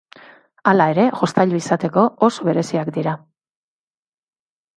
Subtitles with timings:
[0.69, 3.15] Hala ere, jostailu izateko oso bereziak dira.